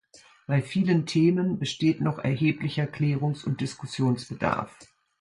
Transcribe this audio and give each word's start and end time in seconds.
Bei 0.47 0.63
vielen 0.63 1.05
Themen 1.05 1.59
besteht 1.59 2.01
noch 2.01 2.17
erheblicher 2.17 2.85
Klärungs- 2.87 3.45
und 3.45 3.61
Diskussionsbedarf. 3.61 4.75